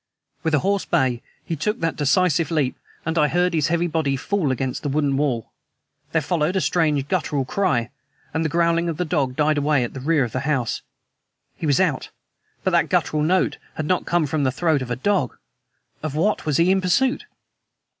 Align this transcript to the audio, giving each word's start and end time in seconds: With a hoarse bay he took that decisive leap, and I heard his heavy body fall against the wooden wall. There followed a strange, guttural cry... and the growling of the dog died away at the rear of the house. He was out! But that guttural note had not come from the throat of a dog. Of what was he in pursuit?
With 0.41 0.55
a 0.55 0.59
hoarse 0.65 0.85
bay 0.85 1.21
he 1.45 1.55
took 1.55 1.79
that 1.79 1.95
decisive 1.95 2.49
leap, 2.49 2.75
and 3.05 3.19
I 3.19 3.27
heard 3.27 3.53
his 3.53 3.67
heavy 3.67 3.85
body 3.85 4.17
fall 4.17 4.49
against 4.51 4.81
the 4.81 4.89
wooden 4.89 5.15
wall. 5.15 5.51
There 6.11 6.23
followed 6.23 6.55
a 6.55 6.61
strange, 6.61 7.07
guttural 7.07 7.45
cry... 7.45 7.91
and 8.33 8.43
the 8.43 8.49
growling 8.49 8.89
of 8.89 8.97
the 8.97 9.05
dog 9.05 9.35
died 9.35 9.59
away 9.59 9.83
at 9.83 9.93
the 9.93 9.99
rear 9.99 10.23
of 10.23 10.31
the 10.31 10.39
house. 10.39 10.81
He 11.55 11.67
was 11.67 11.79
out! 11.79 12.09
But 12.63 12.71
that 12.71 12.89
guttural 12.89 13.21
note 13.21 13.59
had 13.75 13.85
not 13.85 14.05
come 14.07 14.25
from 14.25 14.43
the 14.43 14.51
throat 14.51 14.81
of 14.81 14.89
a 14.89 14.95
dog. 14.95 15.37
Of 16.01 16.15
what 16.15 16.47
was 16.47 16.57
he 16.57 16.71
in 16.71 16.81
pursuit? 16.81 17.25